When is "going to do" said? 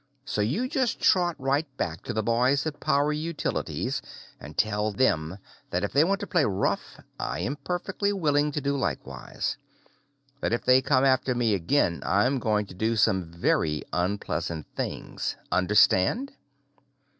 12.39-12.95